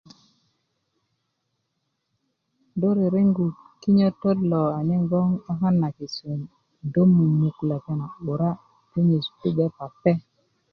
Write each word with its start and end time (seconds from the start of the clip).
do 2.79 2.89
rerengu 2.97 3.45
kinyötöt 3.81 4.39
lo 4.51 4.61
anyen 4.77 5.03
gboŋ 5.09 5.27
'bakan 5.39 5.75
na 5.81 5.89
kisum 5.97 6.41
do 6.93 7.01
mumuk 7.15 7.57
lepeŋ 7.69 7.97
lo 8.01 8.07
'bura 8.23 8.51
do 8.91 8.97
nyesu 9.07 9.31
pape 9.77 10.13